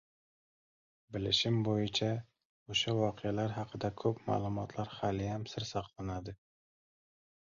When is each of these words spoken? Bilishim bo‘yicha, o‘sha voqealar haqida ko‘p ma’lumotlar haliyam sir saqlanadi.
Bilishim 1.15 1.57
bo‘yicha, 1.65 2.07
o‘sha 2.75 2.95
voqealar 3.01 3.53
haqida 3.57 3.91
ko‘p 4.03 4.25
ma’lumotlar 4.29 4.91
haliyam 5.01 5.47
sir 5.53 5.67
saqlanadi. 5.73 6.35